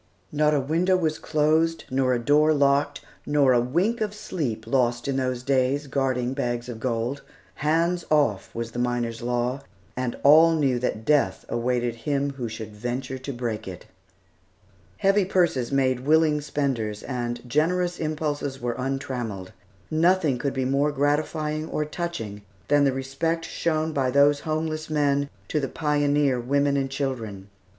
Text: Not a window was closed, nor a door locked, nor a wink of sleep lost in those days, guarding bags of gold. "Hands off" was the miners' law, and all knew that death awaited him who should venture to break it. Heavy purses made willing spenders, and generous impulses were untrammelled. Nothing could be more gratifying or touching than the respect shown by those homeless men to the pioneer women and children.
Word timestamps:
Not 0.31 0.55
a 0.55 0.59
window 0.59 0.97
was 0.97 1.19
closed, 1.19 1.83
nor 1.91 2.15
a 2.15 2.17
door 2.17 2.55
locked, 2.55 3.01
nor 3.23 3.53
a 3.53 3.61
wink 3.61 4.01
of 4.01 4.15
sleep 4.15 4.65
lost 4.65 5.07
in 5.07 5.15
those 5.17 5.43
days, 5.43 5.85
guarding 5.85 6.33
bags 6.33 6.67
of 6.67 6.79
gold. 6.79 7.21
"Hands 7.57 8.03
off" 8.09 8.49
was 8.55 8.71
the 8.71 8.79
miners' 8.79 9.21
law, 9.21 9.61
and 9.95 10.17
all 10.23 10.55
knew 10.55 10.79
that 10.79 11.05
death 11.05 11.45
awaited 11.49 11.93
him 11.97 12.31
who 12.31 12.49
should 12.49 12.75
venture 12.75 13.19
to 13.19 13.31
break 13.31 13.67
it. 13.67 13.85
Heavy 14.97 15.23
purses 15.23 15.71
made 15.71 15.99
willing 15.99 16.41
spenders, 16.41 17.03
and 17.03 17.47
generous 17.47 17.99
impulses 17.99 18.59
were 18.59 18.73
untrammelled. 18.79 19.51
Nothing 19.91 20.39
could 20.39 20.53
be 20.55 20.65
more 20.65 20.91
gratifying 20.91 21.69
or 21.69 21.85
touching 21.85 22.41
than 22.69 22.85
the 22.85 22.91
respect 22.91 23.45
shown 23.45 23.93
by 23.93 24.09
those 24.09 24.39
homeless 24.39 24.89
men 24.89 25.29
to 25.49 25.59
the 25.59 25.69
pioneer 25.69 26.39
women 26.39 26.75
and 26.75 26.89
children. 26.89 27.49